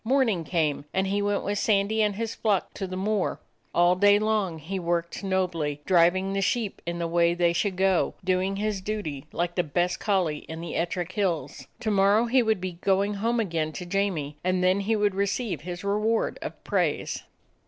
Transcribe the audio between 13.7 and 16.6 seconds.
to Jamie, and then he would receive his reward